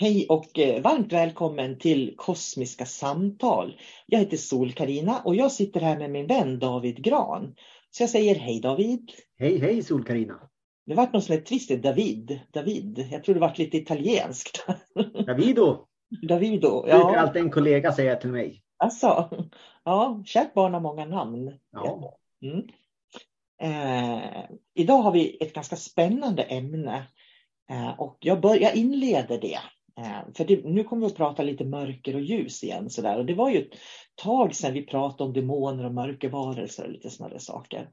[0.00, 3.80] Hej och eh, varmt välkommen till Kosmiska samtal.
[4.06, 7.54] Jag heter sol karina och jag sitter här med min vän David Gran.
[7.90, 9.10] Så jag säger hej David.
[9.38, 10.40] Hej hej sol karina
[10.86, 12.40] Det vart något som är twist David.
[12.52, 13.08] David.
[13.10, 14.66] Jag tror det vart lite italienskt.
[15.26, 15.86] Davido.
[16.28, 16.84] Davido.
[16.88, 16.98] Ja.
[16.98, 18.62] Det brukar alltid en kollega säga till mig.
[18.76, 19.30] Alltså,
[19.84, 21.52] ja, kärt barn har många namn.
[21.72, 22.18] Ja.
[22.42, 22.68] Mm.
[23.62, 24.44] Eh,
[24.74, 27.06] idag har vi ett ganska spännande ämne
[27.70, 29.58] eh, och jag, bör, jag inleder det
[29.98, 32.90] Eh, för det, nu kommer vi att prata lite mörker och ljus igen.
[32.90, 33.18] Så där.
[33.18, 33.78] Och det var ju ett
[34.14, 37.90] tag sedan vi pratade om demoner och mörkervarelser och lite sådana saker.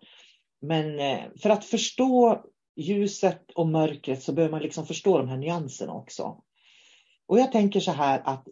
[0.61, 2.43] Men eh, för att förstå
[2.75, 6.41] ljuset och mörkret så behöver man liksom förstå de här nyanserna också.
[7.27, 8.47] Och jag tänker så här att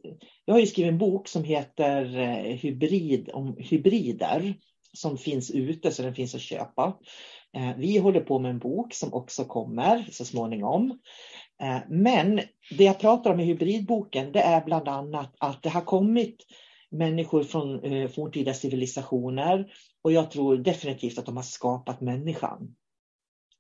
[0.46, 4.56] jag har ju skrivit en bok som heter eh, Hybrid om hybrider
[4.94, 6.98] som finns ute så den finns att köpa.
[7.78, 11.00] Vi håller på med en bok som också kommer så småningom.
[11.62, 12.42] Eh, men
[12.78, 16.46] det jag pratar om i hybridboken det är bland annat att det har kommit
[16.90, 22.76] människor från eh, forntida civilisationer och jag tror definitivt att de har skapat människan.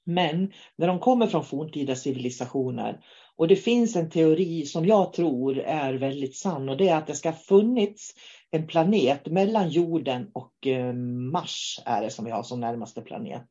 [0.06, 3.00] Men när de kommer från forntida civilisationer
[3.36, 7.08] och det finns en teori som jag tror är väldigt sann och det är att
[7.08, 8.14] det ska ha funnits
[8.52, 10.94] en planet mellan jorden och eh,
[11.32, 13.48] Mars är det som vi har som närmaste planet.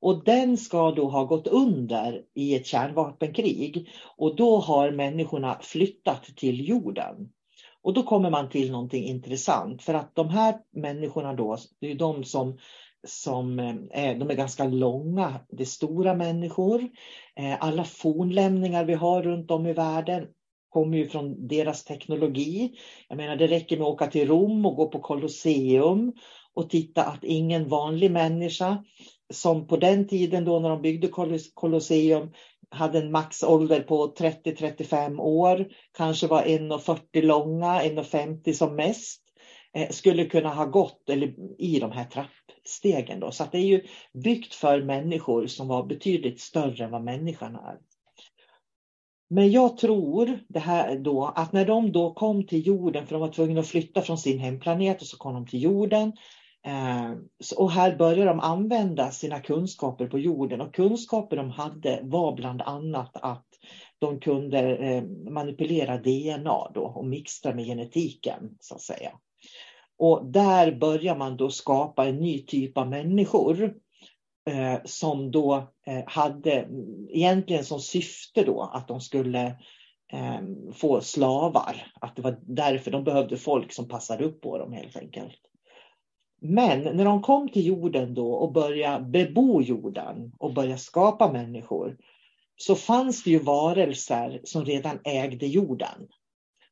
[0.00, 3.88] Och den ska då ha gått under i ett kärnvapenkrig.
[4.16, 7.28] Och då har människorna flyttat till jorden.
[7.82, 9.82] Och då kommer man till någonting intressant.
[9.82, 12.58] För att de här människorna då, det är de som,
[13.06, 13.58] som
[13.92, 15.40] är, de är ganska långa.
[15.48, 16.88] Det är stora människor.
[17.36, 20.26] Eh, alla fornlämningar vi har runt om i världen
[20.68, 22.78] kommer ju från deras teknologi.
[23.08, 26.12] Jag menar det räcker med att åka till Rom och gå på Colosseum
[26.54, 28.84] och titta att ingen vanlig människa
[29.34, 31.08] som på den tiden då när de byggde
[31.54, 32.32] Colosseum
[32.70, 35.66] hade en maxålder på 30-35 år,
[35.96, 39.22] kanske var 1,40 långa, 1,50 som mest,
[39.74, 43.20] eh, skulle kunna ha gått eller, i de här trappstegen.
[43.20, 43.30] Då.
[43.30, 43.86] Så det är ju
[44.24, 47.78] byggt för människor som var betydligt större än vad människan är.
[49.30, 53.20] Men jag tror det här då att när de då kom till jorden, för de
[53.20, 56.12] var tvungna att flytta från sin hemplanet och så kom de till jorden.
[56.68, 57.12] Eh,
[57.56, 62.62] och här började de använda sina kunskaper på jorden och kunskaper de hade var bland
[62.62, 63.46] annat att
[63.98, 69.12] de kunde eh, manipulera DNA då och mixtra med genetiken så att säga.
[69.98, 73.74] Och där börjar man då skapa en ny typ av människor
[74.50, 75.72] eh, som då
[76.06, 76.68] hade
[77.08, 79.56] egentligen som syfte då att de skulle
[80.72, 81.92] få slavar.
[82.00, 85.47] Att det var därför de behövde folk som passade upp på dem helt enkelt.
[86.40, 91.96] Men när de kom till jorden då och började bebo jorden och började skapa människor
[92.56, 96.08] så fanns det ju varelser som redan ägde jorden.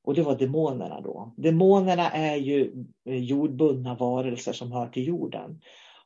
[0.03, 1.35] Och det var demonerna då.
[1.37, 5.61] Demonerna är ju eh, jordbundna varelser som hör till jorden.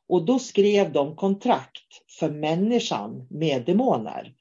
[0.07, 1.87] Och då skrev de kontrakt
[2.19, 4.33] för människan med demoner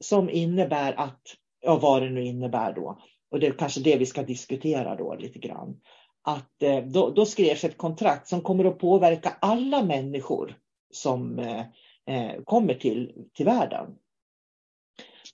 [0.00, 1.20] som innebär att,
[1.60, 2.98] ja vad det nu innebär då,
[3.30, 5.80] och det är kanske det vi ska diskutera då lite grann,
[6.28, 10.56] att eh, då, då skrevs ett kontrakt som kommer att påverka alla människor
[10.90, 11.64] som eh,
[12.06, 13.86] eh, kommer till, till världen.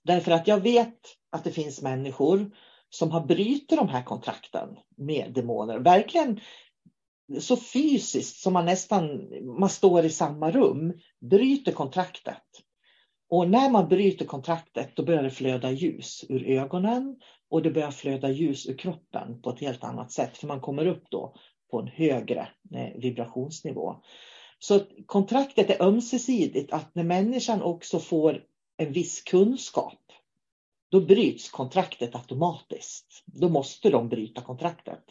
[0.02, 0.98] Därför att jag vet
[1.30, 2.50] att det finns människor
[2.90, 5.78] som har brutit de här kontrakten med demoner.
[5.78, 6.40] Verkligen
[7.40, 12.42] så fysiskt som man nästan man står i samma rum, bryter kontraktet.
[13.30, 17.16] Och när man bryter kontraktet då börjar det flöda ljus ur ögonen
[17.54, 20.36] och det börjar flöda ljus ur kroppen på ett helt annat sätt.
[20.36, 21.34] För man kommer upp då
[21.70, 23.96] på en högre eh, vibrationsnivå.
[24.58, 28.44] Så kontraktet är ömsesidigt att när människan också får
[28.76, 30.00] en viss kunskap
[30.90, 33.22] då bryts kontraktet automatiskt.
[33.26, 35.04] Då måste de bryta kontraktet.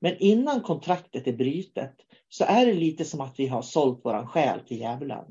[0.00, 1.96] Men innan kontraktet är brytet
[2.28, 5.24] så är det lite som att vi har sålt våran själ till djävulen.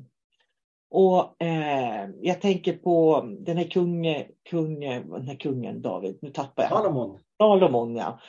[0.96, 6.62] Och eh, jag tänker på den här kung, kung, den här kungen David, nu tappar
[6.62, 6.72] jag.
[6.72, 7.18] Salomon.
[7.38, 8.20] Salomon ja.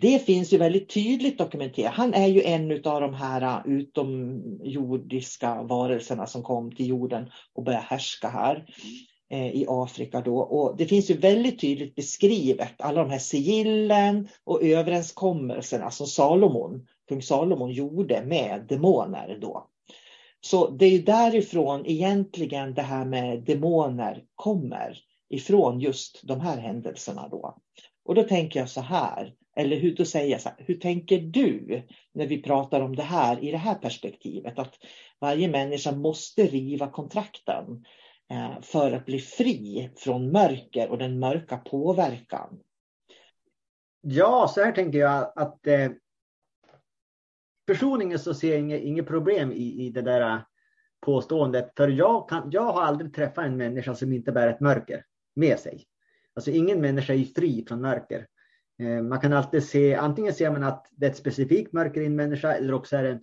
[0.00, 1.94] Det finns ju väldigt tydligt dokumenterat.
[1.94, 7.84] Han är ju en av de här utomjordiska varelserna som kom till jorden och började
[7.84, 8.64] härska här.
[9.30, 10.38] Eh, i Afrika då.
[10.38, 16.86] Och det finns ju väldigt tydligt beskrivet alla de här sigillen och överenskommelserna som Salomon,
[17.08, 19.68] kung Salomon gjorde med demoner då.
[20.40, 24.98] Så det är därifrån egentligen det här med demoner kommer
[25.30, 27.58] ifrån just de här händelserna då.
[28.04, 31.18] Och då tänker jag så här, eller hur, då säger jag så här, hur tänker
[31.18, 31.82] du
[32.14, 34.58] när vi pratar om det här i det här perspektivet?
[34.58, 34.74] Att
[35.20, 37.84] varje människa måste riva kontrakten.
[38.30, 42.58] Eh, för att bli fri från mörker och den mörka påverkan?
[44.00, 45.90] Ja, så här tänker jag att eh,
[47.68, 50.40] personligen så ser jag inget, inget problem i, i det där äh,
[51.00, 51.72] påståendet.
[51.76, 55.04] För jag, kan, jag har aldrig träffat en människa som inte bär ett mörker
[55.36, 55.84] med sig.
[56.34, 58.26] Alltså ingen människa är fri från mörker.
[58.82, 62.06] Eh, man kan alltid se, antingen ser man att det är ett specifikt mörker i
[62.06, 63.20] en människa eller också är den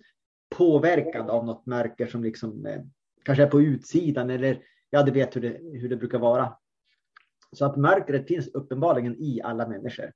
[0.56, 2.82] påverkad av något mörker som liksom eh,
[3.24, 6.56] kanske är på utsidan eller ja, du vet hur det, hur det brukar vara.
[7.52, 10.12] Så att mörkret finns uppenbarligen i alla människor.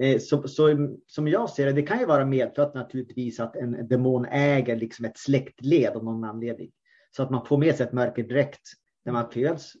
[0.00, 3.88] Eh, så, så, som jag ser det, det kan ju vara medfött naturligtvis att en
[3.88, 6.70] demon äger liksom ett släktled av någon anledning.
[7.16, 8.68] Så att man får med sig ett mörker direkt
[9.04, 9.72] när man föds.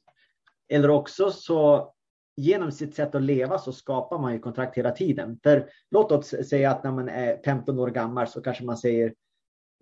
[0.68, 1.92] Eller också så
[2.36, 5.40] genom sitt sätt att leva så skapar man ju kontrakt hela tiden.
[5.42, 9.14] För låt oss säga att när man är 15 år gammal så kanske man säger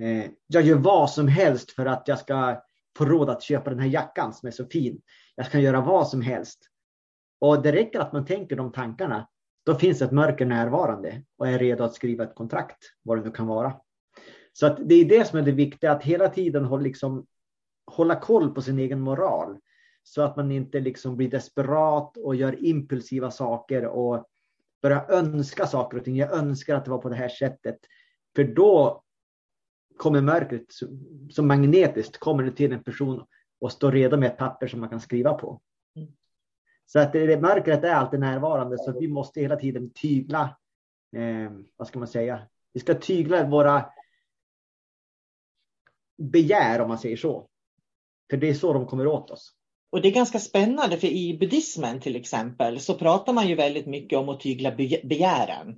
[0.02, 2.62] eh, jag gör vad som helst för att jag ska
[2.98, 5.00] få råd att köpa den här jackan som är så fin.
[5.34, 6.58] Jag kan göra vad som helst.
[7.40, 9.28] Och det räcker att man tänker de tankarna.
[9.68, 13.30] Då finns ett mörker närvarande och är redo att skriva ett kontrakt, vad det nu
[13.30, 13.80] kan vara.
[14.52, 17.26] Så att det är det som är det viktiga, att hela tiden hålla, liksom,
[17.86, 19.58] hålla koll på sin egen moral.
[20.02, 24.24] Så att man inte liksom blir desperat och gör impulsiva saker och
[24.82, 26.16] börjar önska saker och ting.
[26.16, 27.78] Jag önskar att det var på det här sättet.
[28.36, 29.02] För då
[29.96, 30.66] kommer mörkret
[31.30, 33.24] som magnetiskt kommer det till en person
[33.60, 35.60] och står redo med ett papper som man kan skriva på.
[36.92, 40.56] Så att det, mörkret är alltid närvarande så vi måste hela tiden tygla,
[41.16, 42.40] eh, vad ska man säga,
[42.72, 43.84] vi ska tygla våra
[46.18, 47.48] begär om man säger så.
[48.30, 49.52] För det är så de kommer åt oss.
[49.92, 53.86] Och det är ganska spännande för i buddhismen till exempel så pratar man ju väldigt
[53.86, 54.70] mycket om att tygla
[55.02, 55.68] begären.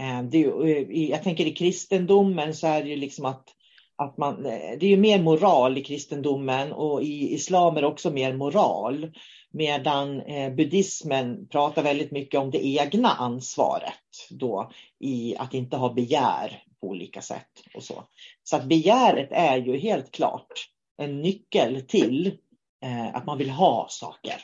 [0.00, 3.48] Eh, det är, eh, jag tänker i kristendomen så är det ju liksom att
[3.96, 7.86] att man, eh, det är ju mer moral i kristendomen och i islam är det
[7.86, 9.12] också mer moral.
[9.56, 15.92] Medan eh, buddhismen pratar väldigt mycket om det egna ansvaret då i att inte ha
[15.92, 17.50] begär på olika sätt.
[17.74, 18.04] och Så
[18.42, 20.52] Så att begäret är ju helt klart
[20.96, 22.38] en nyckel till
[22.84, 24.36] eh, att man vill ha saker.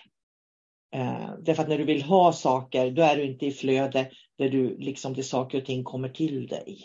[0.95, 4.49] Eh, därför att när du vill ha saker, då är du inte i flöde där
[4.49, 6.85] du liksom det saker och ting kommer till dig.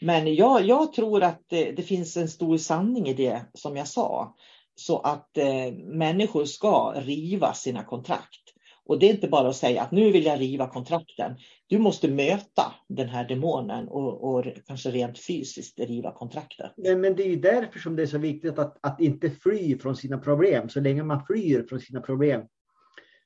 [0.00, 3.88] Men jag, jag tror att det, det, finns en stor sanning i det som jag
[3.88, 4.34] sa.
[4.78, 8.54] Så att eh, människor ska riva sina kontrakt.
[8.84, 11.36] Och det är inte bara att säga att nu vill jag riva kontrakten.
[11.66, 16.72] Du måste möta den här demonen och, och kanske rent fysiskt riva kontraktet.
[16.76, 19.78] Men, men det är ju därför som det är så viktigt att, att inte fly
[19.78, 20.68] från sina problem.
[20.68, 22.42] Så länge man flyr från sina problem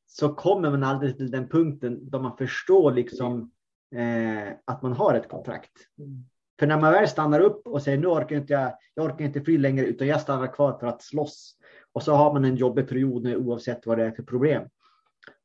[0.07, 3.53] så kommer man aldrig till den punkten då man förstår liksom
[3.95, 5.73] eh, att man har ett kontrakt.
[5.99, 6.25] Mm.
[6.63, 9.41] För när man väl stannar upp och säger nu orkar inte jag, jag orkar inte
[9.41, 11.57] fly längre utan jag stannar kvar för att slåss.
[11.93, 14.69] Och så har man en jobbig period oavsett vad det är för problem.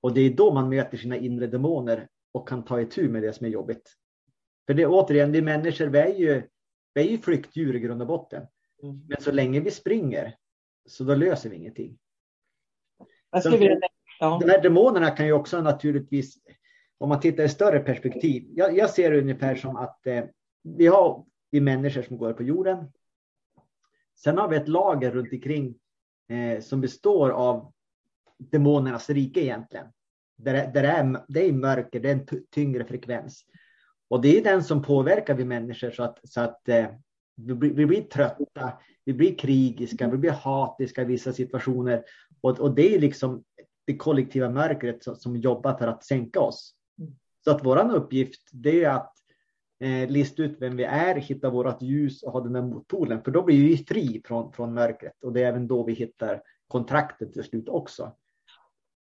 [0.02, 3.34] Och det är då man möter sina inre demoner och kan ta itu med det
[3.34, 3.94] som är jobbigt.
[4.68, 6.44] För det återigen, vi människor, vi är ju,
[6.94, 8.48] vi är ju flyktdjur i grund och botten.
[8.84, 9.02] Mm.
[9.08, 10.36] Men så länge vi springer
[10.86, 11.98] så då löser vi ingenting.
[13.52, 13.80] Vilja...
[14.20, 14.40] ja.
[14.42, 16.38] De här demonerna kan ju också naturligtvis,
[16.98, 20.24] om man tittar i större perspektiv, jag, jag ser det ungefär som att eh,
[20.76, 22.92] vi har vi människor som går på jorden.
[24.16, 25.76] Sen har vi ett lager runt omkring
[26.30, 27.74] eh, som består av
[28.38, 29.88] demonernas rike egentligen.
[30.36, 33.46] Där, där är, det är mörker, det är en tyngre frekvens.
[34.10, 36.88] Och det är den som påverkar vi människor så att, så att eh,
[37.36, 38.74] vi, blir, vi, blir trötta,
[39.06, 42.04] vi blir krigiska, vi blir hatiska i vissa situationer.
[42.42, 43.44] Och, och det är liksom
[43.86, 46.74] det kollektiva mörkret som, som jobbar för att sänka oss.
[47.44, 49.17] Så att våran uppgift det är att
[49.80, 53.22] eh, lista ut vem vi är, hitta vårt ljus och ha den där motpolen.
[53.24, 56.42] För då blir vi fri från, från mörkret och det är även då vi hittar
[56.68, 58.12] kontraktet till slut också.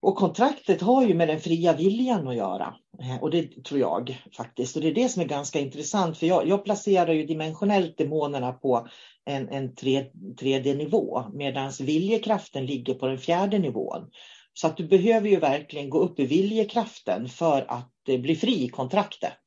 [0.03, 2.75] Och kontraktet har ju med den fria viljan att göra.
[3.01, 4.75] Eh, och det tror jag faktiskt.
[4.75, 6.17] Och det är det som är ganska intressant.
[6.17, 8.87] För jag, jag placerar ju dimensionellt demonerna på
[9.25, 10.05] en, en tre,
[10.39, 11.23] tredje nivå.
[11.33, 14.11] Medan viljekraften ligger på den fjärde nivån.
[14.53, 18.63] Så att du behöver ju verkligen gå upp i viljekraften för att eh, bli fri
[18.63, 19.39] i kontraktet.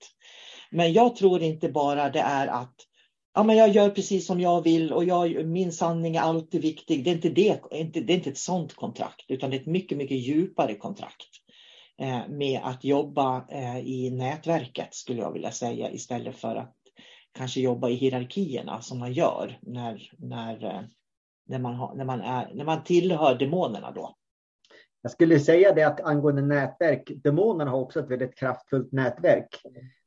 [0.71, 2.75] Men jag tror inte bara det är att
[3.35, 7.05] ja, men jag gör precis som jag vill och jag, min sanning är alltid viktig.
[7.05, 9.99] Det är inte, det, det är inte ett sånt kontrakt, utan det är ett mycket,
[9.99, 11.29] mycket djupare kontrakt
[11.99, 16.75] eh, med att jobba eh, i nätverket skulle jag vilja säga istället för att
[17.33, 20.81] kanske jobba i hierarkierna som man gör när, när, eh,
[21.47, 24.15] när, man, har, när, man, är, när man tillhör demonerna då.
[25.03, 29.49] Jag skulle säga det att angående nätverk, demonerna har också ett väldigt kraftfullt nätverk.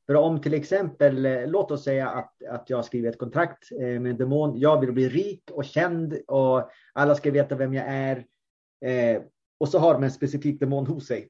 [0.10, 4.00] För om till exempel, eh, låt oss säga att, att jag skriver ett kontrakt eh,
[4.00, 4.60] med en demon.
[4.60, 8.25] Jag vill bli rik och känd och alla ska veta vem jag är.
[8.86, 9.22] Eh,
[9.60, 11.30] och så har de en specifik demon hos sig.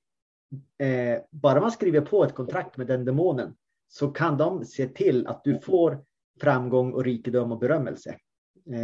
[0.77, 3.55] Eh, bara man skriver på ett kontrakt med den demonen
[3.87, 6.03] så kan de se till att du får
[6.41, 8.15] framgång och rikedom och berömmelse.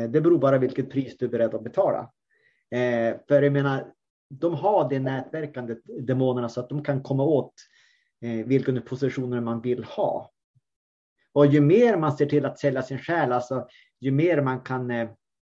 [0.10, 2.12] det beror bara vilket pris du är beredd att betala.
[3.28, 3.94] för jag menar,
[4.30, 7.75] de har det nätverkande demonerna så att de kan komma åt eh,
[8.46, 10.32] vilka positioner man vill ha.
[11.34, 13.68] Och ju mer man ser till att sälja sin själ, alltså
[14.00, 15.10] ju mer man kan eh,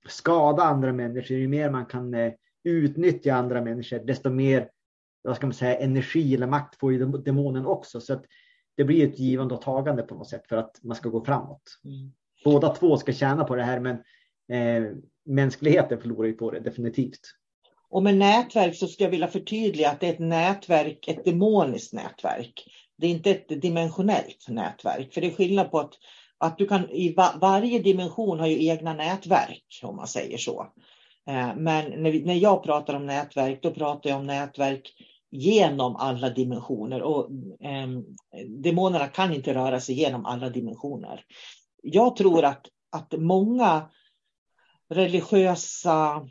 [0.07, 2.33] skada andra människor, ju mer man kan eh,
[2.63, 4.69] utnyttja andra människor, desto mer
[5.21, 8.01] vad ska man säga, energi eller makt får ju demonen också.
[8.01, 8.25] Så att
[8.77, 11.61] det blir ett givande och tagande på något sätt för att man ska gå framåt.
[11.85, 12.11] Mm.
[12.43, 13.95] Båda två ska tjäna på det här, men
[14.51, 14.91] eh,
[15.25, 17.19] mänskligheten förlorar ju på det definitivt.
[17.89, 21.93] Och med nätverk så skulle jag vilja förtydliga att det är ett nätverk, ett demoniskt
[21.93, 22.63] nätverk.
[22.97, 25.13] Det är inte ett dimensionellt nätverk.
[25.13, 25.93] För det är skillnad på att,
[26.37, 30.67] att du kan, i va, varje dimension har ju egna nätverk om man säger så.
[31.29, 34.93] Eh, men när, vi, när jag pratar om nätverk, då pratar jag om nätverk
[35.31, 37.01] genom alla dimensioner.
[37.01, 37.29] Och
[37.61, 37.87] eh,
[38.47, 41.23] demonerna kan inte röra sig genom alla dimensioner.
[41.83, 43.89] Jag tror att, att många
[44.89, 46.27] religiösa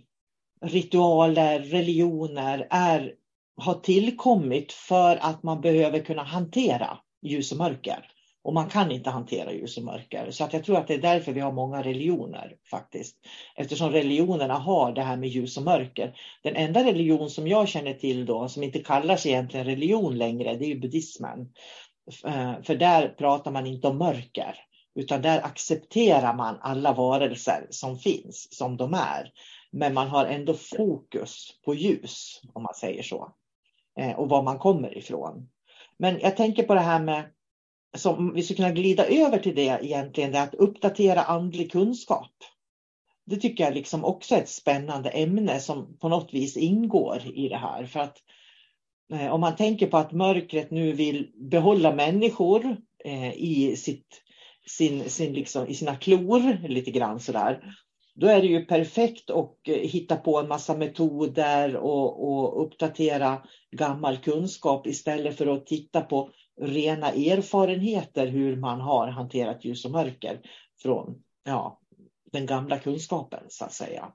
[0.63, 3.13] ritualer, religioner är,
[3.57, 8.11] har tillkommit för att man behöver kunna hantera ljus och mörker.
[8.43, 10.31] Och man kan inte hantera ljus och mörker.
[10.31, 13.17] Så att jag tror att det är därför vi har många religioner faktiskt.
[13.57, 16.15] Eftersom religionerna har det här med ljus och mörker.
[16.43, 20.65] Den enda religion som jag känner till då, som inte kallas egentligen religion längre, det
[20.65, 21.53] är ju buddhismen.
[22.25, 24.55] Eh, för där pratar man inte om mörker.
[24.95, 29.33] Utan där accepterar man alla varelser som finns, som de är.
[29.73, 33.33] Men man har ändå fokus på ljus, om man säger så.
[33.99, 35.49] Eh, och var man kommer ifrån.
[35.99, 37.25] Men jag tänker på det här med
[37.97, 42.33] som vi skulle kunna glida över till det egentligen, det är att uppdatera andlig kunskap.
[43.27, 47.49] Det tycker jag liksom också är ett spännande ämne som på något vis ingår i
[47.49, 47.87] det här.
[47.87, 48.17] För att
[49.13, 54.23] eh, om man tänker på att mörkret nu vill behålla människor eh, i, sitt,
[54.67, 57.75] sin, sin liksom, i sina klor lite grann sådär.
[58.21, 63.43] Då är det ju perfekt att eh, hitta på en massa metoder och, och uppdatera
[63.71, 69.91] gammal kunskap istället för att titta på rena erfarenheter hur man har hanterat ljus och
[69.91, 70.41] mörker
[70.83, 71.81] från ja,
[72.33, 74.13] den gamla kunskapen så att säga.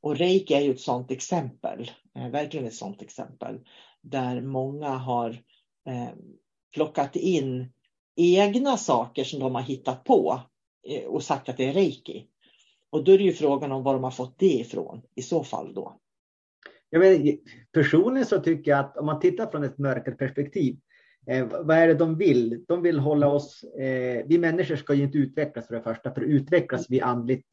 [0.00, 3.60] Och reiki är ju ett sådant exempel, eh, verkligen ett sådant exempel,
[4.02, 5.30] där många har
[5.86, 6.10] eh,
[6.74, 7.72] plockat in
[8.16, 10.40] egna saker som de har hittat på
[10.88, 12.28] eh, och sagt att det är reiki.
[12.92, 15.44] Och då är det ju frågan om var de har fått det ifrån i så
[15.44, 15.98] fall då.
[16.90, 17.38] Jag vet,
[17.72, 20.76] personligen så tycker jag att om man tittar från ett mörkare perspektiv,
[21.26, 22.64] eh, vad är det de vill?
[22.68, 26.20] De vill hålla oss, eh, vi människor ska ju inte utvecklas för det första, för
[26.20, 27.46] utvecklas vi andligt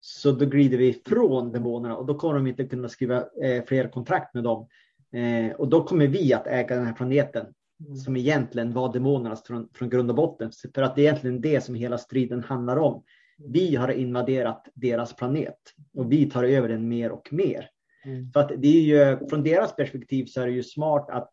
[0.00, 3.88] så då glider vi ifrån demonerna och då kommer de inte kunna skriva eh, fler
[3.88, 4.68] kontrakt med dem.
[5.12, 7.46] Eh, och då kommer vi att äga den här planeten
[7.86, 7.96] mm.
[7.96, 10.50] som egentligen var demonernas från, från grund och botten.
[10.74, 13.02] För att det är egentligen det som hela striden handlar om.
[13.38, 15.58] Vi har invaderat deras planet
[15.94, 17.68] och vi tar över den mer och mer.
[18.04, 18.32] Mm.
[18.32, 21.30] För att det är ju, från deras perspektiv så är det ju smart att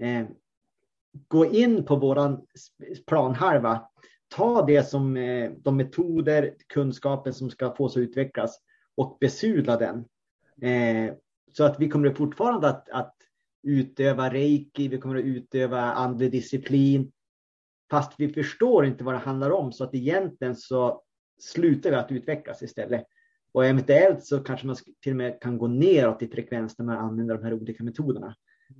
[0.00, 0.26] eh,
[1.28, 2.46] gå in på våran
[3.06, 3.88] planhalva,
[4.28, 8.60] ta det som eh, de metoder, kunskapen som ska få sig utvecklas
[8.96, 10.04] och besudla den.
[10.70, 11.14] Eh,
[11.52, 13.14] så att vi kommer fortfarande att, att
[13.62, 17.12] utöva reiki, vi kommer att utöva andlig disciplin.
[17.90, 21.02] Fast vi förstår inte vad det handlar om så att egentligen så
[21.38, 23.04] slutar vi att utvecklas istället.
[23.52, 26.96] Och eventuellt så kanske man till och med kan gå neråt i frekvens när man
[26.96, 28.34] använder de här olika metoderna.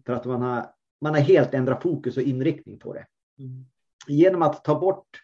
[0.07, 0.67] För att man har,
[1.01, 3.07] man har helt ändrat fokus och inriktning på det.
[3.39, 3.67] Mm.
[4.09, 5.23] Genom att ta bort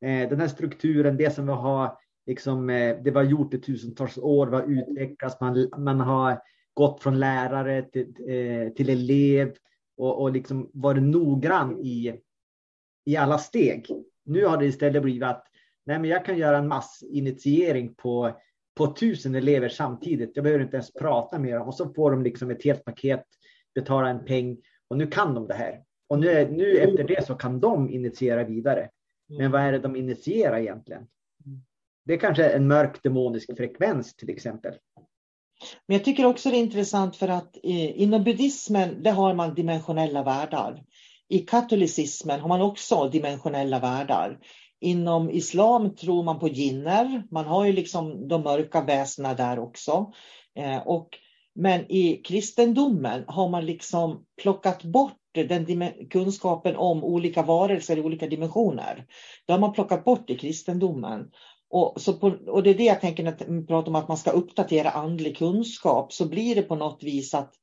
[0.00, 4.18] eh, den här strukturen, det som vi har, liksom, eh, det var gjort i tusentals
[4.18, 6.40] år, var utvecklats, man, man har
[6.74, 9.54] gått från lärare till, eh, till elev
[9.96, 12.20] och, och liksom varit noggrann i,
[13.04, 13.86] i alla steg.
[14.24, 15.49] Nu har det istället blivit att
[15.90, 18.36] nej, men jag kan göra en massinitiering på
[18.74, 20.32] på tusen elever samtidigt.
[20.34, 23.24] Jag behöver inte ens prata med dem och så får de liksom ett helt paket,
[23.74, 24.56] betala en peng
[24.88, 25.82] och nu kan de det här.
[26.08, 28.90] Och nu, nu efter det så kan de initiera vidare.
[29.38, 31.06] Men vad är det de initierar egentligen?
[32.04, 34.74] Det är kanske en mörk demonisk frekvens till exempel.
[35.86, 39.54] Men jag tycker också det är intressant för att eh, inom buddhismen där har man
[39.54, 40.82] dimensionella världar.
[41.28, 44.38] I katolicismen har man också dimensionella världar.
[44.80, 47.22] Inom islam tror man på jinner.
[47.30, 50.12] Man har ju liksom de mörka väsena där också.
[50.54, 51.08] Eh, och,
[51.54, 58.26] men i kristendomen har man liksom plockat bort den kunskapen om olika varelser i olika
[58.26, 59.06] dimensioner.
[59.46, 61.30] Det har man plockat bort i kristendomen.
[61.70, 64.16] Och, så på, och det är det jag tänker när man pratar om att man
[64.16, 67.54] ska uppdatera andlig kunskap så blir det på något vis att,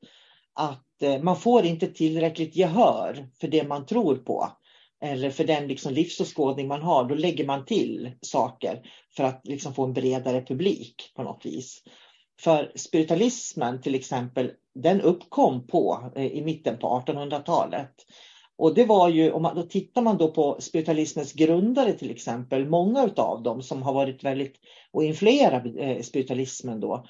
[0.53, 4.51] att eh, man får inte tillräckligt gehör för det man tror på
[5.01, 8.81] eller för den liksom livsåskådning man har, då lägger man till saker
[9.15, 11.83] för att liksom få en bredare publik på något vis.
[12.41, 17.93] För spiritualismen till exempel, den uppkom på, eh, i mitten på 1800-talet.
[18.57, 22.69] Och det var ju, om man, då tittar man då på spiritualismens grundare till exempel,
[22.69, 24.55] många av dem som har varit väldigt
[24.91, 27.05] och influerat eh, spiritualismen då,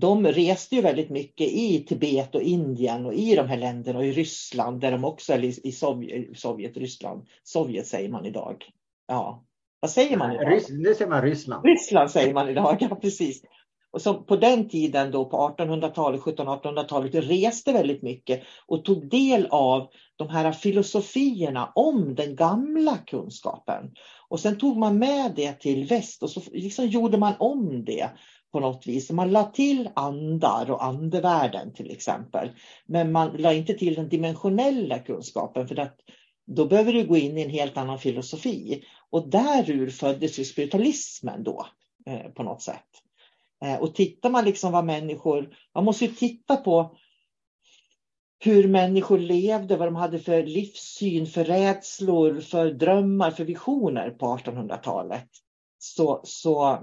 [0.00, 4.04] de reste ju väldigt mycket i Tibet och Indien och i de här länderna och
[4.04, 7.26] i Ryssland där de också är i Sovjet, Sovjet Ryssland.
[7.42, 8.64] Sovjet säger man idag.
[9.08, 9.44] Ja,
[9.80, 10.60] vad säger man idag?
[10.70, 11.64] Nu säger man Ryssland.
[11.64, 13.42] Ryssland säger man idag, ja precis.
[13.90, 19.46] Och så på den tiden då på 1800-talet, 1700-1800-talet reste väldigt mycket och tog del
[19.50, 23.90] av de här filosofierna om den gamla kunskapen.
[24.28, 28.10] Och sen tog man med det till väst och så liksom gjorde man om det
[28.52, 29.10] på något vis.
[29.10, 32.50] Man la till andar och andevärlden till exempel.
[32.86, 35.96] Men man la inte till den dimensionella kunskapen för att
[36.46, 38.84] då behöver du gå in i en helt annan filosofi.
[39.10, 41.66] Och därur föddes ju spiritualismen då
[42.06, 42.86] eh, på något sätt.
[43.64, 46.96] Eh, och tittar man liksom vad människor, man måste ju titta på
[48.38, 54.26] hur människor levde, vad de hade för livssyn, för rädslor, för drömmar, för visioner på
[54.26, 55.28] 1800-talet.
[55.78, 56.78] Så, så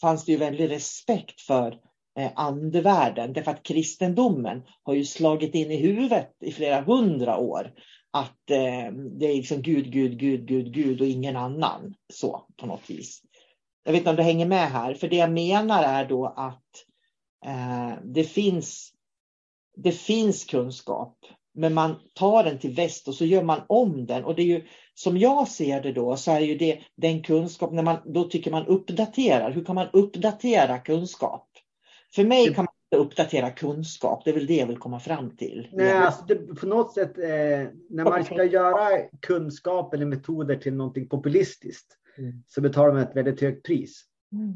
[0.00, 1.78] fanns det ju väldigt respekt för
[2.18, 3.32] eh, andevärlden.
[3.32, 7.72] Därför att kristendomen har ju slagit in i huvudet i flera hundra år
[8.10, 11.94] att eh, det är liksom Gud, Gud, Gud, Gud, Gud och ingen annan.
[12.12, 13.22] Så på något vis.
[13.84, 16.84] Jag vet inte om du hänger med här, för det jag menar är då att
[17.46, 18.92] eh, det, finns,
[19.76, 21.18] det finns kunskap,
[21.54, 24.24] men man tar den till väst och så gör man om den.
[24.24, 24.66] Och det är ju
[25.02, 28.50] som jag ser det då så är ju det den kunskap, när man, då tycker
[28.50, 29.50] man uppdaterar.
[29.50, 31.48] Hur kan man uppdatera kunskap?
[32.14, 35.36] För mig kan man inte uppdatera kunskap, det är väl det jag vill komma fram
[35.36, 35.68] till.
[35.72, 37.24] Nej, alltså det, på något sätt, eh,
[37.90, 42.42] när man ska göra kunskap eller metoder till någonting populistiskt mm.
[42.46, 44.04] så betalar man ett väldigt högt pris.
[44.32, 44.54] Mm.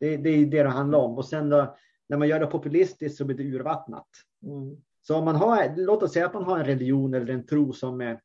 [0.00, 1.18] Det, det, är det det handlar om.
[1.18, 1.76] Och sen då,
[2.08, 4.08] när man gör det populistiskt så blir det urvattnat.
[4.42, 4.76] Mm.
[5.00, 7.72] Så om man har, låt oss säga att man har en religion eller en tro
[7.72, 8.20] som, är,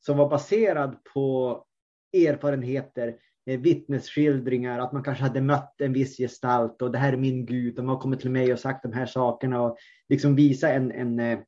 [0.00, 1.64] som var baserad på
[2.12, 7.16] erfarenheter, eh, vittnesskildringar, att man kanske hade mött en viss gestalt och det här är
[7.16, 9.76] min Gud, de har kommit till mig och sagt de här sakerna och
[10.08, 11.38] liksom visa en, en eh,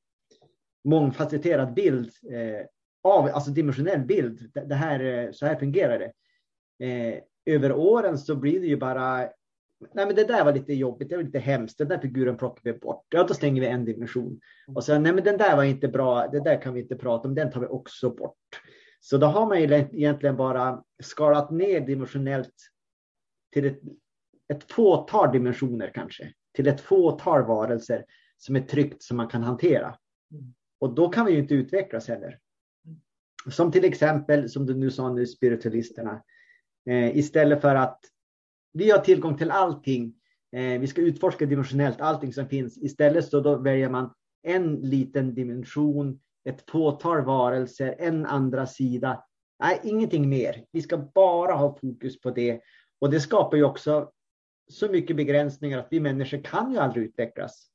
[0.85, 2.67] mångfacetterad bild eh,
[3.03, 4.51] av, alltså dimensionell bild.
[4.69, 6.13] Det här, så här fungerar det.
[7.47, 9.29] Över åren så blir det ju bara
[9.81, 12.61] nej men det där var lite jobbigt, det var lite hemskt, den där figuren plockar
[12.65, 13.07] vi bort.
[13.09, 14.41] Ja, då stänger vi en dimension.
[14.75, 17.29] Och sen, nej men den där var inte bra, det där kan vi inte prata
[17.29, 18.61] om, den tar vi också bort.
[19.01, 22.55] Så då har man ju egentligen bara skalat ner dimensionellt
[23.53, 23.81] till ett,
[24.53, 28.05] ett fåtal dimensioner kanske, till ett fåtal varelser
[28.37, 29.97] som är tryggt som man kan hantera.
[30.79, 32.39] Och då kan vi ju inte utvecklas heller.
[33.51, 36.23] Som till exempel, som du nu sa nu, spiritualisterna.
[36.91, 38.01] Eh, istället för att
[38.79, 40.15] vi har tillgång till allting.
[40.53, 42.79] Eh, vi ska utforska dimensionellt allting som finns.
[42.79, 49.25] Istället så då väljer man en liten dimension, ett fåtal varelser, en andra sida.
[49.63, 50.65] Nej, ingenting mer.
[50.73, 52.61] Vi ska bara ha fokus på det.
[52.99, 54.11] Och det skapar ju också
[54.71, 57.71] så mycket begränsningar att vi människor kan ju aldrig utvecklas.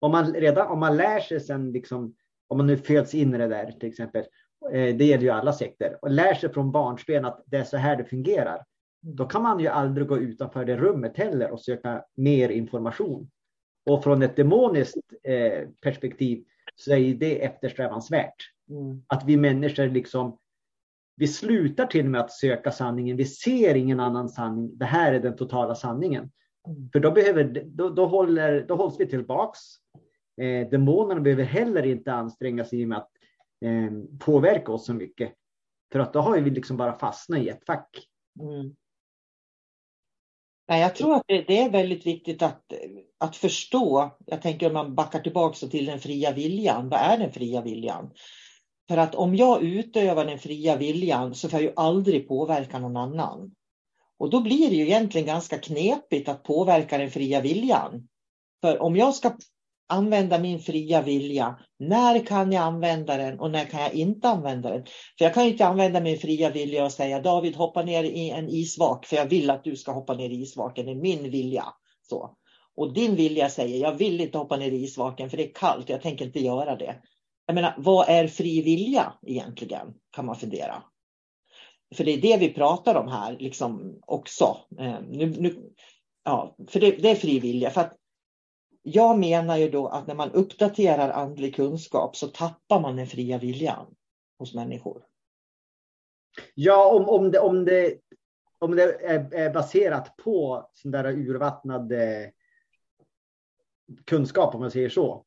[0.00, 2.14] Om man, redan, om man lär sig sen, liksom,
[2.48, 4.24] om man nu föds in i det där till exempel,
[4.72, 7.76] eh, det gäller ju alla sekter, och lär sig från barnsben att det är så
[7.76, 8.64] här det fungerar,
[9.04, 13.30] då kan man ju aldrig gå utanför det rummet heller och söka mer information.
[13.86, 18.34] Och från ett demoniskt eh, perspektiv så är det eftersträvansvärt.
[18.70, 19.02] Mm.
[19.06, 20.38] Att vi människor liksom,
[21.16, 23.16] vi slutar till och med att söka sanningen.
[23.16, 24.78] Vi ser ingen annan sanning.
[24.78, 26.30] Det här är den totala sanningen.
[26.68, 26.90] Mm.
[26.92, 29.60] För då, behöver, då, då, håller, då hålls vi tillbaks.
[30.40, 33.10] Eh, demonerna behöver heller inte anstränga sig med att
[33.64, 35.32] eh, påverka oss så mycket.
[35.92, 38.08] För att då har vi liksom bara fastnat i ett fack.
[38.40, 38.74] Mm.
[40.68, 42.62] Nej, jag tror att det, är väldigt viktigt att,
[43.18, 44.16] att förstå.
[44.26, 46.88] Jag tänker om man backar tillbaka till den fria viljan.
[46.88, 48.10] Vad är den fria viljan?
[48.88, 52.96] För att om jag utövar den fria viljan så får jag ju aldrig påverka någon
[52.96, 53.54] annan.
[54.18, 58.08] Och då blir det ju egentligen ganska knepigt att påverka den fria viljan.
[58.60, 59.36] För om jag ska
[59.86, 61.58] använda min fria vilja.
[61.78, 64.84] När kan jag använda den och när kan jag inte använda den?
[65.18, 68.48] För jag kan inte använda min fria vilja och säga David hoppa ner i en
[68.48, 70.86] isvak för jag vill att du ska hoppa ner i isvaken.
[70.86, 71.64] Det är min vilja.
[72.02, 72.36] Så.
[72.76, 75.88] Och din vilja säger jag vill inte hoppa ner i isvaken för det är kallt.
[75.88, 76.96] Jag tänker inte göra det.
[77.46, 79.94] Jag menar, vad är fri vilja egentligen?
[80.16, 80.82] Kan man fundera.
[81.94, 84.56] För det är det vi pratar om här liksom också.
[84.78, 85.56] Eh, nu, nu,
[86.24, 87.70] ja, för det, det är fri vilja.
[87.70, 87.96] För att
[88.86, 93.38] jag menar ju då att när man uppdaterar andlig kunskap så tappar man den fria
[93.38, 93.86] viljan
[94.38, 95.02] hos människor.
[96.54, 97.98] Ja, om, om, det, om, det,
[98.58, 102.28] om det är, baserat på sån där urvattnad eh,
[104.04, 105.24] kunskap, om man säger så.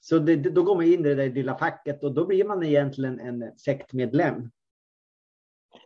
[0.00, 2.62] Så det, då går man in i det där lilla facket och då blir man
[2.62, 4.50] egentligen en sektmedlem.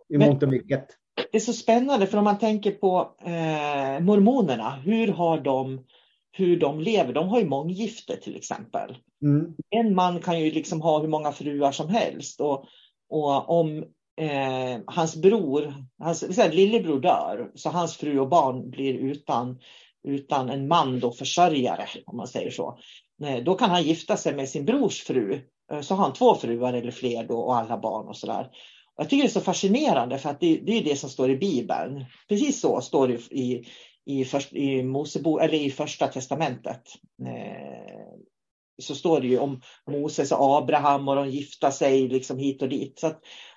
[0.09, 0.89] I Men, mångt och mycket.
[1.33, 5.85] Det är så spännande, för om man tänker på eh, mormonerna, hur har de
[6.33, 7.13] hur de lever.
[7.13, 8.97] De har ju månggifte till exempel.
[9.23, 9.55] Mm.
[9.71, 12.41] En man kan ju liksom ha hur många fruar som helst.
[12.41, 12.65] Och,
[13.11, 13.85] och om
[14.21, 19.59] eh, hans bror, hans lillebror dör, så hans fru och barn blir utan,
[20.09, 22.79] utan en man då försörjare, om man säger så.
[23.25, 25.41] Eh, då kan han gifta sig med sin brors fru.
[25.73, 28.51] Eh, så har han två fruar eller fler då och alla barn och sådär.
[28.97, 31.37] Jag tycker det är så fascinerande för att det, det är det som står i
[31.37, 32.05] Bibeln.
[32.29, 33.65] Precis så står det i,
[34.07, 36.83] i, först, i, Mosebo, eller i första testamentet.
[37.27, 38.15] Eh,
[38.83, 42.69] så står det ju om Moses och Abraham och de gifta sig liksom hit och
[42.69, 42.99] dit.
[42.99, 43.07] Så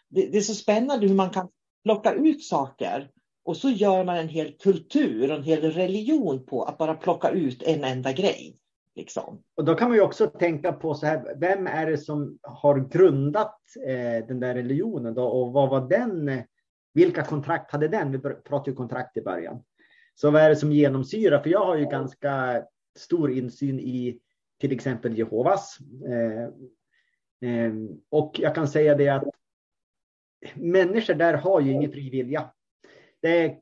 [0.10, 1.49] det, det, är så spännande hur man kan
[1.84, 3.10] plocka ut saker
[3.45, 7.29] och så gör man en hel kultur och en hel religion på att bara plocka
[7.29, 8.58] ut en enda grej.
[8.95, 9.41] Liksom.
[9.58, 12.79] Och då kan man ju också tänka på så här, vem är det som har
[12.79, 16.29] grundat eh, den där religionen då och vad var den?
[16.29, 16.43] Eh,
[16.93, 18.12] vilka kontrakt hade den?
[18.12, 19.63] Vi pratade ju kontrakt i början.
[20.15, 21.39] Så vad är det som genomsyrar?
[21.39, 22.63] För jag har ju ganska
[22.95, 24.19] stor insyn i
[24.60, 25.78] till exempel Jehovas.
[26.08, 26.43] Eh,
[27.49, 27.73] eh,
[28.10, 29.23] och jag kan säga det att
[30.56, 32.52] människor där har ju ingen fri vilja.
[33.21, 33.60] Det är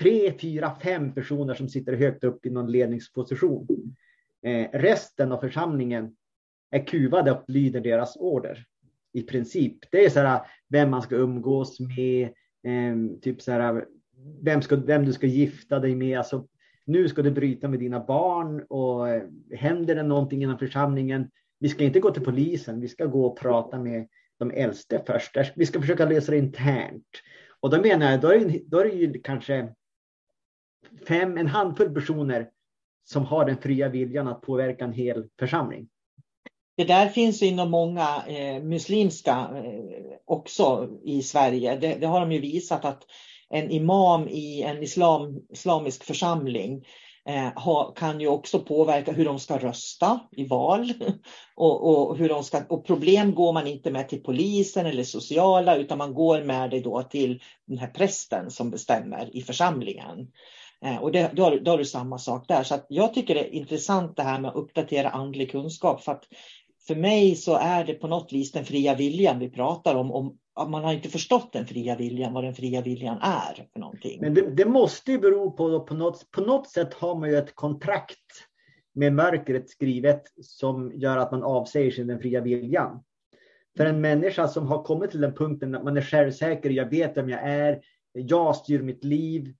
[0.00, 3.96] tre, fyra, fem personer som sitter högt upp i någon ledningsposition.
[4.42, 6.16] Eh, resten av församlingen
[6.70, 8.66] är kuvade och lyder deras order.
[9.12, 9.90] i princip.
[9.90, 12.22] Det är så här, vem man ska umgås med,
[12.62, 13.86] eh, typ så här,
[14.42, 16.18] vem, ska, vem du ska gifta dig med.
[16.18, 16.46] Alltså,
[16.84, 19.22] nu ska du bryta med dina barn och eh,
[19.54, 23.38] händer det någonting inom församlingen, vi ska inte gå till polisen, vi ska gå och
[23.38, 25.52] prata med de äldste först.
[25.56, 27.06] Vi ska försöka lösa det internt.
[27.60, 29.74] Och då menar jag, då är det, då är det ju kanske
[31.08, 32.50] fem, en handfull personer
[33.04, 35.88] som har den fria viljan att påverka en hel församling.
[36.76, 41.76] Det där finns inom många eh, muslimska eh, också i Sverige.
[41.76, 43.02] Det, det, har de ju visat att
[43.50, 46.84] en imam i en islam, islamisk församling
[47.28, 50.92] eh, ha, kan ju också påverka hur de ska rösta i val.
[51.54, 55.76] och, och, hur de ska, och problem går man inte med till polisen eller sociala
[55.76, 60.28] utan man går med det då till den här prästen som bestämmer i församlingen.
[60.84, 62.62] Eh, och det, då, har, då har du samma sak där.
[62.62, 66.02] Så jag tycker det är intressant det här med att uppdatera andlig kunskap.
[66.02, 66.24] För att
[66.86, 70.12] för mig så är det på något vis den fria viljan vi pratar om.
[70.12, 74.20] om man har inte förstått den fria viljan, vad den fria viljan är för någonting.
[74.20, 77.36] Men det, det måste ju bero på, på något, på något sätt har man ju
[77.36, 78.18] ett kontrakt
[78.94, 83.02] med mörkret skrivet som gör att man avsäger sig den fria viljan.
[83.76, 87.16] För en människa som har kommit till den punkten att man är självsäker, jag vet
[87.16, 87.80] vem jag är,
[88.12, 89.54] jag styr mitt liv.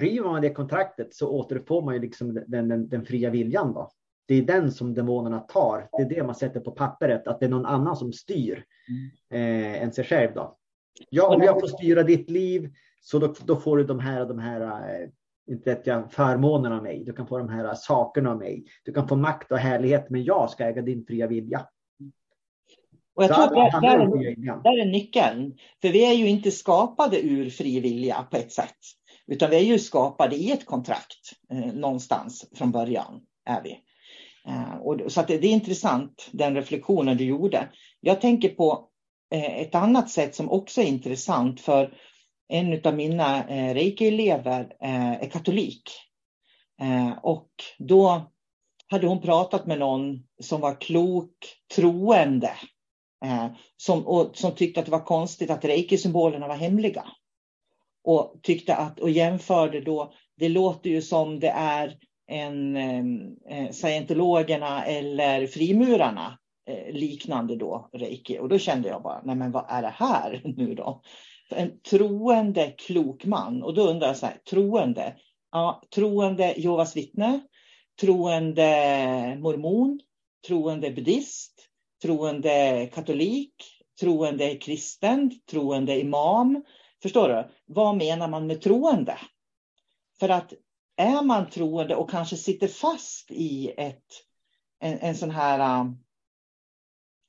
[0.00, 3.72] River man det kontraktet så återfår man ju liksom den, den, den fria viljan.
[3.72, 3.90] Då
[4.26, 5.88] det är den som demonerna tar.
[5.92, 8.64] Det är det man sätter på pappret, att det är någon annan som styr
[9.30, 10.34] eh, än sig själv.
[10.34, 10.56] Då.
[11.10, 14.38] Ja, om jag får styra ditt liv så då, då får du de här, de
[14.38, 15.08] här eh,
[15.46, 17.04] inte vet jag, förmånerna av mig.
[17.04, 18.64] Du kan få de här sakerna av mig.
[18.84, 21.66] Du kan få makt och härlighet, men jag ska äga din fria vilja.
[23.14, 25.58] Och jag så tror att där, där, där är nyckeln.
[25.82, 28.76] För vi är ju inte skapade ur fri vilja på ett sätt.
[29.26, 33.20] Utan vi är ju skapade i ett kontrakt eh, någonstans från början.
[33.44, 33.78] är vi.
[34.48, 34.60] Mm.
[34.60, 37.68] Eh, och, så att det, det, är intressant, den reflektionen du gjorde.
[38.00, 38.88] Jag tänker på
[39.30, 41.94] eh, ett annat sätt som också är intressant för
[42.48, 45.82] en av mina eh, reiki-elever eh, är katolik.
[46.80, 48.32] Eh, och då
[48.86, 51.36] hade hon pratat med någon som var klok,
[51.74, 52.52] troende.
[53.24, 57.04] Eh, som, och, som tyckte att det var konstigt att reiki-symbolerna var hemliga.
[58.04, 64.84] Och tyckte att, och jämförde då, det låter ju som det är än eh, scientologerna
[64.84, 68.38] eller frimurarna eh, liknande då reiki.
[68.38, 71.02] Och då kände jag bara, nej men vad är det här nu då?
[71.50, 73.62] En troende klok man.
[73.62, 75.16] Och då undrar jag så här, troende?
[75.52, 77.40] Ja, troende Jehovas vittne,
[78.00, 80.00] troende mormon,
[80.46, 81.68] troende buddhist,
[82.02, 83.54] troende katolik,
[84.00, 86.64] troende kristen, troende imam.
[87.02, 87.48] Förstår du?
[87.66, 89.18] Vad menar man med troende?
[90.20, 90.52] För att
[90.96, 94.04] är man troende och kanske sitter fast i ett,
[94.78, 96.04] en, en sån här um,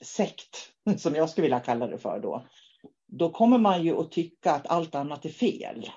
[0.03, 2.47] sekt, som jag skulle vilja kalla det för då,
[3.07, 5.89] då kommer man ju att tycka att allt annat är fel.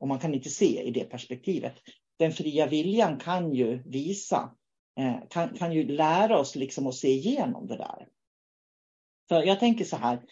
[0.00, 1.74] Och man kan inte se i det perspektivet.
[2.18, 4.56] Den fria viljan kan ju visa,
[5.00, 8.08] eh, kan, kan ju lära oss liksom att se igenom det där.
[9.28, 10.22] För jag tänker så här,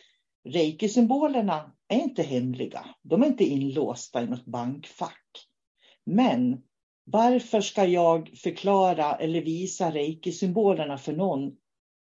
[0.48, 2.94] reiki-symbolerna är inte hemliga.
[3.02, 5.24] De är inte inlåsta i något bankfack.
[6.04, 6.62] Men
[7.10, 11.56] varför ska jag förklara eller visa reiki-symbolerna för någon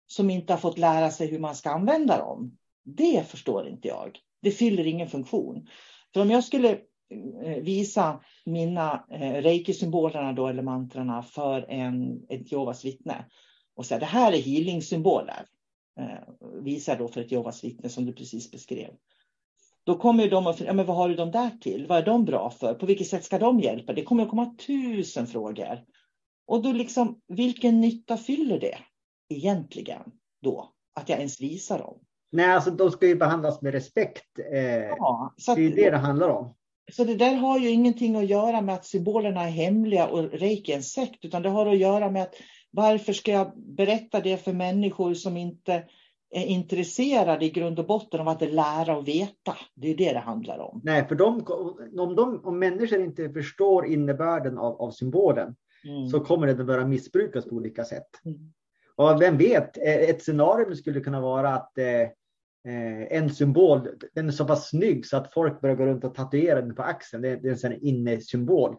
[0.08, 2.58] som inte har fått lära sig hur man ska använda dem?
[2.84, 4.20] Det förstår inte jag.
[4.42, 5.68] Det fyller ingen funktion.
[6.14, 6.72] För om jag skulle
[7.44, 13.26] eh, visa mina eh, reiki-symbolerna då, eller mantrarna för en, ett Jehovas vittne
[13.76, 15.46] och säga det här är healing-symboler.
[16.00, 18.90] Eh, Visar då för ett Jehovas vittne som du precis beskrev.
[19.88, 21.86] Då kommer de att ja, men vad har du dem där till?
[21.88, 22.74] Vad är de bra för?
[22.74, 23.94] På vilket sätt ska de hjälpa?
[23.94, 25.84] Det kommer att komma tusen frågor.
[26.48, 28.78] Och då liksom, vilken nytta fyller det
[29.30, 30.02] egentligen
[30.42, 30.74] då?
[30.94, 32.00] Att jag ens visar dem?
[32.32, 34.40] Nej, alltså de ska ju behandlas med respekt.
[34.54, 36.56] Eh, ja, så att, det är det det handlar om.
[36.92, 40.72] Så det där har ju ingenting att göra med att symbolerna är hemliga och reiki
[40.72, 42.36] är en sekt, utan det har att göra med att
[42.72, 45.84] varför ska jag berätta det för människor som inte
[46.30, 49.56] är intresserade i grund och botten av att lära och veta.
[49.76, 50.82] Det är det det handlar om.
[50.84, 51.46] Nej, för de,
[51.98, 56.08] om, de, om människor inte förstår innebörden av, av symbolen mm.
[56.08, 58.08] så kommer det att börja missbrukas på olika sätt.
[58.26, 58.54] Mm.
[58.96, 62.02] Och vem vet, eh, ett scenario skulle kunna vara att eh,
[62.74, 66.16] eh, en symbol, den är så pass snygg så att folk börjar gå runt och
[66.16, 67.22] tatuera den på axeln.
[67.24, 68.76] Det, det är en sån inne-symbol.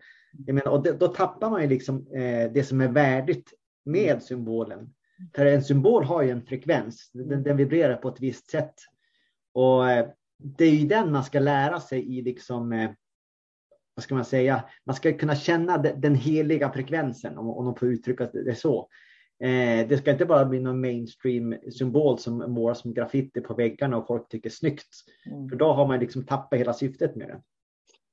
[0.46, 3.52] Jag menar, och det, då tappar man ju liksom eh, det som är värdigt
[3.84, 4.94] med symbolen.
[5.34, 8.74] För en symbol har ju en frekvens, den, den vibrerar på ett visst sätt.
[9.54, 10.06] Och eh,
[10.38, 12.90] det är ju den man ska lära sig i liksom, eh,
[13.94, 17.88] vad ska man säga, man ska kunna känna den heliga frekvensen om, om man får
[17.88, 18.88] uttrycka det så.
[19.44, 23.96] Eh, det ska inte bara bli någon mainstream symbol som målas som graffiti på väggarna
[23.96, 24.88] och folk tycker snyggt.
[25.26, 25.48] Mm.
[25.48, 27.42] För då har man liksom tappat hela syftet med det.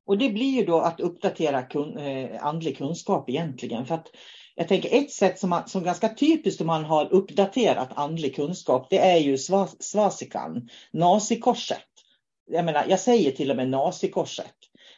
[0.05, 3.85] Och det blir ju då att uppdatera kun, eh, andlig kunskap egentligen.
[3.85, 4.07] För att
[4.55, 8.87] jag tänker ett sätt som, man, som ganska typiskt om man har uppdaterat andlig kunskap,
[8.89, 9.37] det är ju
[9.79, 11.79] svasikan, nazikorset.
[12.51, 14.55] Jag menar, jag säger till och med nazikorset.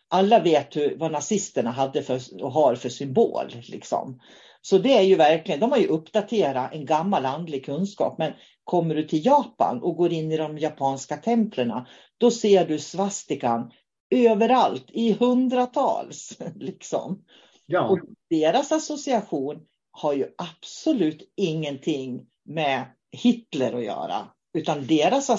[0.10, 3.54] Alla vet hur, vad nazisterna hade för, och har för symbol.
[3.68, 4.20] Liksom.
[4.62, 8.18] Så det är ju verkligen, de har ju uppdaterat en gammal andlig kunskap.
[8.18, 11.72] Men kommer du till Japan och går in i de japanska templen,
[12.18, 13.72] då ser du svastikan
[14.10, 16.38] överallt i hundratals.
[16.56, 17.24] Liksom.
[17.68, 17.90] Ja.
[17.90, 18.00] Och
[18.30, 24.28] deras association har ju absolut ingenting med Hitler att göra.
[24.54, 25.30] Utan deras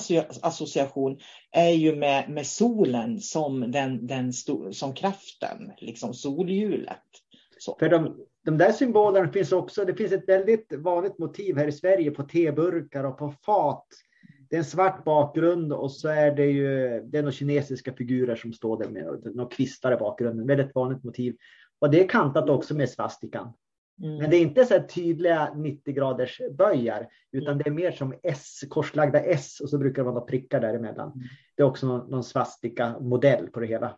[0.43, 1.19] association
[1.51, 4.33] är ju med, med solen som, den, den
[4.73, 7.03] som kraften, liksom solhjulet.
[7.59, 7.77] Så.
[7.79, 11.73] För de, de där symbolerna finns också, det finns ett väldigt vanligt motiv här i
[11.73, 13.87] Sverige på teburkar och på fat.
[14.51, 18.37] Det är en svart bakgrund och så är det ju det är några kinesiska figurer
[18.37, 20.47] som står där med några kvistar i bakgrunden.
[20.47, 21.37] Väldigt vanligt motiv.
[21.81, 23.53] Och det är kantat också med svastikan.
[24.03, 24.17] Mm.
[24.17, 27.59] Men det är inte så tydliga 90 graders böjar, utan mm.
[27.59, 31.13] det är mer som S, korslagda S och så brukar det vara prickar däremellan.
[31.13, 31.29] Mm.
[31.57, 33.97] Det är också någon, någon svastika modell på det hela.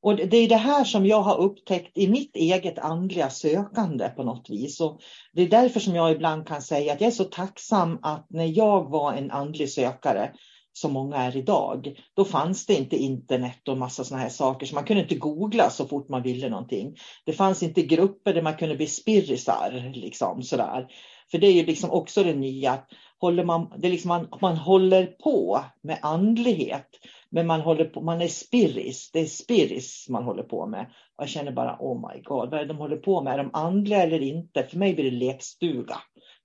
[0.00, 4.22] Och det är det här som jag har upptäckt i mitt eget andliga sökande på
[4.22, 4.80] något vis.
[4.80, 5.00] Och
[5.32, 8.58] det är därför som jag ibland kan säga att jag är så tacksam att när
[8.58, 10.32] jag var en andlig sökare
[10.80, 14.66] som många är idag, då fanns det inte internet och massa sådana här saker.
[14.66, 16.96] Så man kunde inte googla så fort man ville någonting.
[17.24, 19.92] Det fanns inte grupper där man kunde bli spirrisar.
[19.94, 20.86] Liksom, sådär.
[21.30, 22.78] För det är ju liksom också det nya.
[23.20, 26.88] Håller man, det är liksom man, man håller på med andlighet.
[27.30, 30.86] Men man, håller på, man är spirris, det är spirris man håller på med.
[31.16, 33.32] Och jag känner bara, oh my god, vad är det de håller på med?
[33.32, 34.62] Är de andliga eller inte?
[34.62, 35.96] För mig blir det lekstuga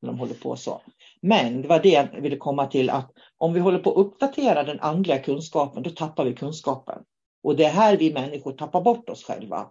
[0.03, 0.81] när de håller på så.
[1.21, 4.63] Men det var det jag ville komma till att om vi håller på att uppdatera
[4.63, 7.03] den andliga kunskapen, då tappar vi kunskapen.
[7.43, 9.67] Och det är här vi människor tappar bort oss själva.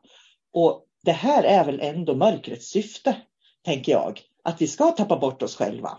[0.52, 3.16] Och det här är väl ändå mörkrets syfte,
[3.64, 4.20] tänker jag.
[4.44, 5.98] Att vi ska tappa bort oss själva.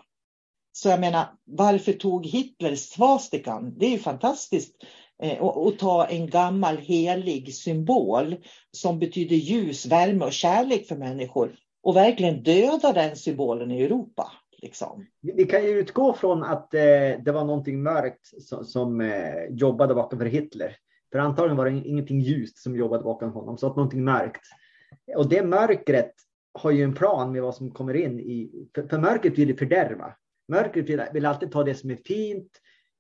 [0.72, 3.74] Så jag menar, varför tog Hitler svastikan?
[3.78, 4.76] Det är ju fantastiskt
[5.24, 8.36] eh, att ta en gammal helig symbol
[8.72, 14.32] som betyder ljus, värme och kärlek för människor och verkligen döda den symbolen i Europa.
[14.62, 15.06] Liksom.
[15.22, 16.82] Vi kan ju utgå från att eh,
[17.20, 20.76] det var någonting mörkt som, som eh, jobbade bakom för Hitler.
[21.12, 24.42] För antagligen var det ingenting ljust som jobbade bakom honom, så att någonting mörkt.
[25.16, 26.14] Och det mörkret
[26.54, 29.56] har ju en plan med vad som kommer in i, för, för mörkret vill ju
[29.56, 30.14] fördärva.
[30.48, 32.52] Mörkret vill, vill, alltid ta det som är fint,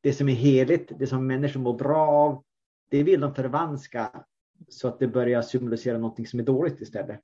[0.01, 2.43] det som är heligt, det som människor mår bra av.
[2.89, 4.25] Det vill de förvanska
[4.69, 7.19] så att det börjar symbolisera någonting som är dåligt istället.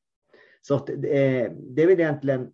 [0.61, 0.95] Så att, eh,
[1.51, 2.51] det är väl egentligen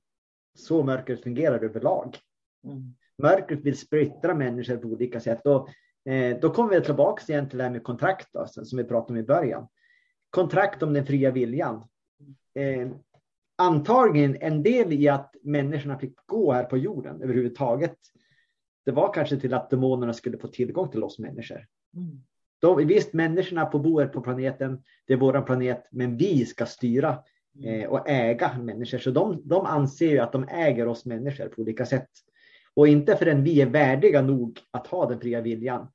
[0.56, 2.18] så mörkret fungerar överlag.
[2.64, 2.96] Mm.
[3.18, 5.48] Mörkret vill splittra människor på olika sätt.
[5.48, 5.70] Och,
[6.12, 9.14] eh, då kommer vi tillbaka igen till det här med kontrakt då, som vi pratade
[9.14, 9.68] om i början.
[10.30, 11.88] Kontrakt om den fria viljan.
[12.54, 12.90] Eh,
[13.56, 17.98] antagligen en del i att människorna fick gå här på jorden överhuvudtaget.
[18.86, 21.68] Det var kanske till att demonerna skulle få tillgång till oss människor.
[21.96, 22.24] Mm.
[22.60, 26.66] Då, visst, människorna får bo här på planeten, det är vår planet, men vi ska
[26.66, 27.24] styra.
[27.64, 28.98] Eh, och äga människor.
[28.98, 32.10] Så de, de anser ju att de äger oss människor på olika sätt.
[32.74, 35.88] Och inte förrän vi är värdiga nog att ha den fria viljan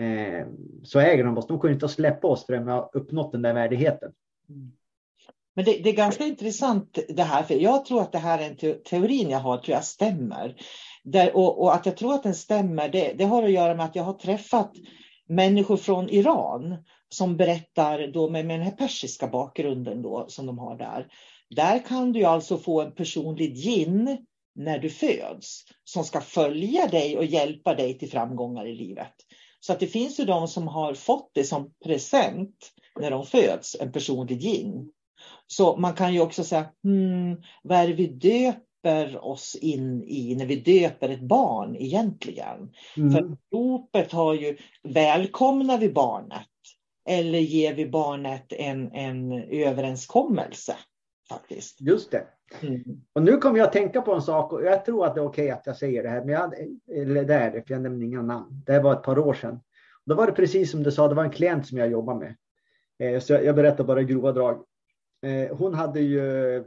[0.00, 0.46] eh,
[0.84, 1.46] så äger de oss.
[1.46, 4.12] De kommer inte att släppa oss förrän vi har uppnått den där värdigheten.
[4.48, 4.72] Mm.
[5.54, 8.50] Men det, det, är ganska intressant det här, för jag tror att det här är
[8.50, 10.56] en te teorin jag har, tror jag stämmer.
[11.04, 13.84] Där, och, och, att jag tror att den stämmer, det, det har att göra med
[13.84, 14.72] att jag har träffat
[15.30, 16.76] människor från Iran
[17.08, 21.06] som berättar då med, med den här persiska bakgrunden då som de har där.
[21.56, 27.18] Där kan du alltså få en personlig gin när du föds som ska följa dig
[27.18, 29.14] och hjälpa dig till framgångar i livet.
[29.60, 32.56] Så att det finns ju de som har fått det som present
[33.00, 34.92] när de föds, en personlig gin.
[35.46, 38.69] Så man kan ju också säga, hmm, vad är det vi döper
[39.20, 42.72] oss in i när vi döper ett barn egentligen?
[42.96, 43.12] Mm.
[43.12, 46.46] För dopet har ju, välkomnar vi barnet
[47.08, 50.76] eller ger vi barnet en, en överenskommelse?
[51.28, 51.80] Faktiskt.
[51.80, 52.26] Just det.
[52.60, 52.82] Mm.
[53.12, 55.26] Och nu kommer jag att tänka på en sak och jag tror att det är
[55.26, 56.54] okej att jag säger det här, men jag,
[57.00, 58.62] eller det är det, för jag nämner inga namn.
[58.66, 59.60] Det var ett par år sedan.
[60.06, 62.36] Då var det precis som du sa, det var en klient som jag jobbade med.
[63.14, 64.64] Eh, så jag berättar bara grova drag.
[65.26, 66.64] Eh, hon hade ju...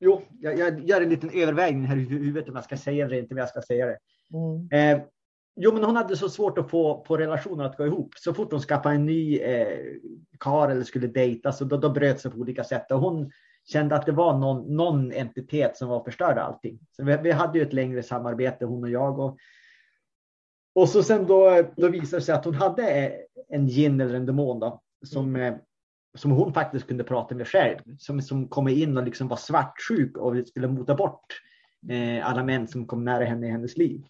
[0.00, 3.12] Jo, jag, jag gör en liten övervägning här i huvudet om jag ska säga det
[3.12, 3.98] eller inte, men jag ska säga det.
[4.32, 4.98] Mm.
[4.98, 5.06] Eh,
[5.60, 8.14] Jo, men hon hade så svårt att få på relationen att gå ihop.
[8.16, 9.78] Så fort hon skaffade en ny eh,
[10.40, 12.92] kar eller skulle dejta så då, då bröt sig på olika sätt.
[12.92, 13.30] Och hon
[13.64, 16.78] kände att det var någon, någon entitet som var förstörde allting.
[16.90, 19.18] Så vi, vi hade ju ett längre samarbete, hon och jag.
[19.18, 19.38] Och,
[20.74, 23.12] och så sen då, då visade det sig att hon hade
[23.48, 25.58] en gin eller en demon då, som, mm.
[26.14, 27.78] Som hon faktiskt kunde prata med själv.
[27.98, 31.40] Som, som kom in och liksom var svartsjuk och skulle mota bort
[31.90, 34.04] eh, alla män som kom nära henne i hennes liv.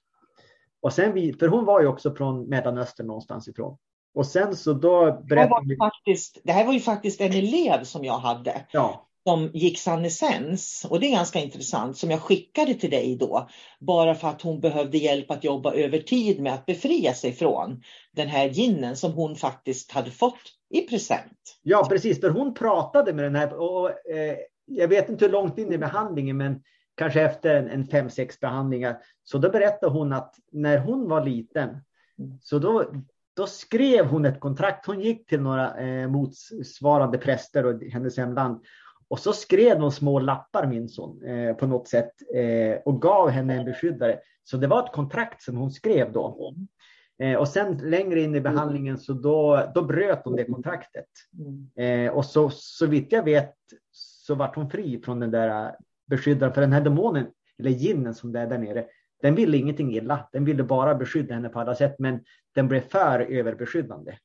[0.81, 3.77] Och sen vi, för hon var ju också från Mellanöstern någonstans ifrån.
[4.15, 7.85] Och sen så då berättade det, var faktiskt, det här var ju faktiskt en elev
[7.85, 8.67] som jag hade.
[8.73, 9.05] Ja.
[9.27, 13.49] Som gick Sannesens och det är ganska intressant som jag skickade till dig då.
[13.81, 17.83] Bara för att hon behövde hjälp att jobba över tid med att befria sig från
[18.13, 21.59] den här ginen som hon faktiskt hade fått i present.
[21.63, 25.59] Ja precis, för hon pratade med den här och eh, jag vet inte hur långt
[25.59, 26.63] in i behandlingen men
[26.95, 28.99] kanske efter en, en fem, sex behandlingar.
[29.25, 31.77] Så då berättade hon att när hon var liten
[32.41, 32.85] så då,
[33.37, 34.87] då skrev hon ett kontrakt.
[34.87, 38.61] Hon gick till några eh, motsvarande präster och hennes hemland
[39.09, 43.31] och så skrev de små lappar minns hon eh, på något sätt eh, och gav
[43.31, 44.19] henne en beskyddare.
[44.45, 46.55] Så det var ett kontrakt som hon skrev då.
[47.19, 51.07] Eh, och sen längre in i behandlingen så då, då bröt hon det kontraktet.
[51.77, 53.55] Eh, och så, så vitt jag vet
[53.93, 55.75] så vart hon fri från den där
[56.07, 56.55] beskyddaren.
[56.55, 57.27] För den här demonen,
[57.59, 58.85] eller ginnen som det är där nere,
[59.23, 60.29] den ville ingenting illa.
[60.33, 62.21] Den ville bara beskydda henne på alla sätt, men
[62.55, 64.19] den blev för överbeskyddande.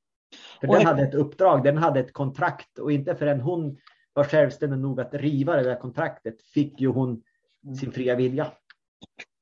[0.62, 3.78] För den hade ett uppdrag, den hade ett kontrakt och inte förrän hon
[4.14, 7.24] var självständig nog att riva det där kontraktet fick ju hon
[7.80, 8.52] sin fria vilja.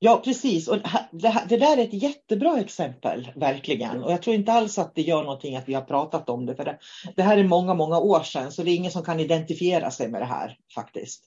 [0.04, 0.68] Ja, precis.
[0.68, 0.78] Och
[1.12, 4.04] det, det, där är ett jättebra exempel, verkligen.
[4.04, 6.56] Och jag tror inte alls att det gör någonting att vi har pratat om det.
[6.56, 6.80] För det,
[7.16, 10.10] det här är många, många år sedan, så det är ingen som kan identifiera sig
[10.10, 11.24] med det här faktiskt.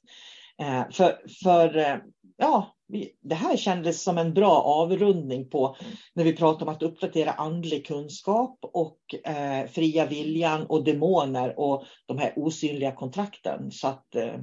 [0.61, 1.97] Eh, för, för eh,
[2.37, 2.75] ja,
[3.23, 5.77] det här kändes som en bra avrundning på
[6.15, 11.85] när vi pratar om att uppdatera andlig kunskap och eh, fria viljan och demoner och
[12.07, 13.71] de här osynliga kontrakten.
[13.71, 14.37] Så att eh,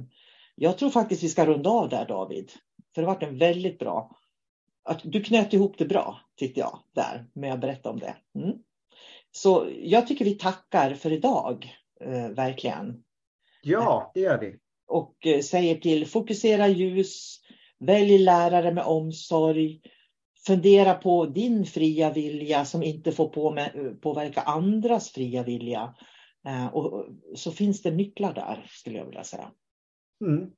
[0.54, 2.50] jag tror faktiskt vi ska runda av där David.
[2.94, 4.10] För det har varit en väldigt bra,
[4.84, 8.16] att du knöt ihop det bra tyckte jag där med att berätta om det.
[8.34, 8.56] Mm.
[9.30, 13.04] Så jag tycker vi tackar för idag, eh, verkligen.
[13.62, 14.58] Ja, det gör vi.
[14.86, 17.40] Och eh, säger till fokusera ljus,
[17.78, 19.80] Välj lärare med omsorg.
[20.46, 23.28] Fundera på din fria vilja som inte får
[23.94, 25.94] påverka andras fria vilja.
[26.46, 29.52] Eh, och så finns det nycklar där, skulle jag vilja säga.
[30.24, 30.50] Mm.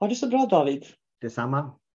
[0.00, 0.86] Ha det så bra David.
[1.20, 1.79] Detsamma.